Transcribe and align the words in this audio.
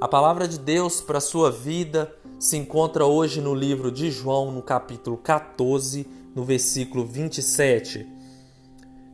A 0.00 0.06
palavra 0.06 0.46
de 0.46 0.60
Deus 0.60 1.00
para 1.00 1.18
a 1.18 1.20
sua 1.20 1.50
vida 1.50 2.14
se 2.38 2.56
encontra 2.56 3.04
hoje 3.04 3.40
no 3.40 3.52
livro 3.52 3.90
de 3.90 4.12
João, 4.12 4.52
no 4.52 4.62
capítulo 4.62 5.16
14, 5.16 6.06
no 6.36 6.44
versículo 6.44 7.04
27. 7.04 8.06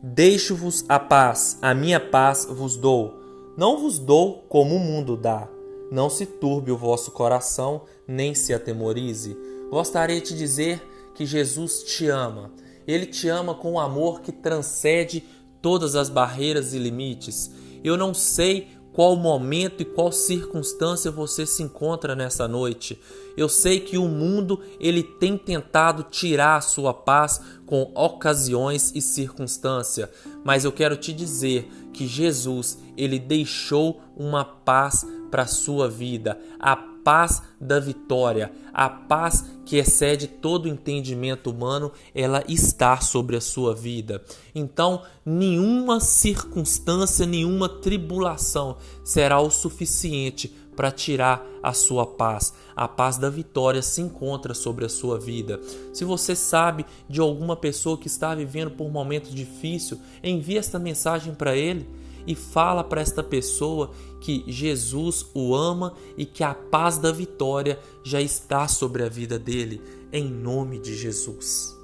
Deixo-vos 0.03 0.85
a 0.87 0.99
paz, 0.99 1.57
a 1.59 1.73
minha 1.73 1.99
paz 1.99 2.45
vos 2.45 2.77
dou. 2.77 3.19
Não 3.57 3.79
vos 3.79 3.97
dou 3.97 4.45
como 4.47 4.75
o 4.75 4.79
mundo 4.79 5.17
dá. 5.17 5.49
Não 5.91 6.07
se 6.07 6.27
turbe 6.27 6.71
o 6.71 6.77
vosso 6.77 7.09
coração, 7.09 7.81
nem 8.07 8.35
se 8.35 8.53
atemorize. 8.53 9.35
Gostaria 9.71 10.21
de 10.21 10.37
dizer 10.37 10.87
que 11.15 11.25
Jesus 11.25 11.81
te 11.81 12.09
ama. 12.09 12.51
Ele 12.85 13.07
te 13.07 13.27
ama 13.27 13.55
com 13.55 13.71
um 13.71 13.79
amor 13.79 14.21
que 14.21 14.31
transcende 14.31 15.23
todas 15.63 15.95
as 15.95 16.09
barreiras 16.09 16.75
e 16.75 16.77
limites. 16.77 17.49
Eu 17.83 17.97
não 17.97 18.13
sei 18.13 18.67
qual 18.95 19.17
momento 19.17 19.81
e 19.81 19.85
qual 19.85 20.09
circunstância 20.09 21.11
você 21.11 21.45
se 21.45 21.61
encontra 21.61 22.15
nessa 22.15 22.47
noite. 22.47 22.97
Eu 23.35 23.49
sei 23.49 23.81
que 23.81 23.97
o 23.97 24.07
mundo 24.07 24.61
ele 24.79 25.03
tem 25.03 25.37
tentado 25.37 26.03
tirar 26.03 26.55
a 26.55 26.61
sua 26.61 26.93
paz 26.93 27.41
com 27.65 27.91
ocasiões 27.93 28.93
e 28.95 29.01
circunstância, 29.01 30.09
mas 30.45 30.63
eu 30.63 30.71
quero 30.71 30.95
te 30.95 31.11
dizer 31.11 31.69
que 31.91 32.07
Jesus, 32.07 32.77
ele 32.95 33.19
deixou 33.19 34.01
uma 34.15 34.45
paz 34.45 35.05
para 35.35 35.43
a 35.43 35.47
sua 35.47 35.89
vida, 35.89 36.39
a 36.57 36.77
paz 36.77 37.43
da 37.59 37.77
vitória, 37.77 38.53
a 38.73 38.89
paz 38.89 39.43
que 39.65 39.75
excede 39.75 40.27
todo 40.27 40.69
entendimento 40.69 41.51
humano, 41.51 41.91
ela 42.13 42.41
está 42.47 43.01
sobre 43.01 43.35
a 43.35 43.41
sua 43.41 43.75
vida. 43.75 44.23
Então, 44.55 45.01
nenhuma 45.25 45.99
circunstância, 45.99 47.25
nenhuma 47.25 47.67
tribulação 47.67 48.77
será 49.03 49.41
o 49.41 49.51
suficiente 49.51 50.55
para 50.73 50.89
tirar 50.89 51.45
a 51.61 51.73
sua 51.73 52.07
paz. 52.07 52.53
A 52.73 52.87
paz 52.87 53.17
da 53.17 53.29
vitória 53.29 53.81
se 53.81 53.99
encontra 53.99 54.53
sobre 54.53 54.85
a 54.85 54.89
sua 54.89 55.19
vida. 55.19 55.59
Se 55.91 56.05
você 56.05 56.33
sabe 56.33 56.85
de 57.09 57.19
alguma 57.19 57.57
pessoa 57.57 57.97
que 57.97 58.07
está 58.07 58.33
vivendo 58.33 58.71
por 58.71 58.87
um 58.87 58.91
momento 58.91 59.29
difícil, 59.31 59.99
envie 60.23 60.57
esta 60.57 60.79
mensagem 60.79 61.35
para 61.35 61.57
ele 61.57 61.85
e 62.25 62.35
fala 62.35 62.83
para 62.83 63.01
esta 63.01 63.23
pessoa 63.23 63.91
que 64.19 64.43
Jesus 64.47 65.25
o 65.33 65.55
ama 65.55 65.93
e 66.17 66.25
que 66.25 66.43
a 66.43 66.53
paz 66.53 66.97
da 66.97 67.11
vitória 67.11 67.79
já 68.03 68.21
está 68.21 68.67
sobre 68.67 69.03
a 69.03 69.09
vida 69.09 69.37
dele, 69.37 69.81
em 70.11 70.29
nome 70.29 70.79
de 70.79 70.95
Jesus. 70.95 71.75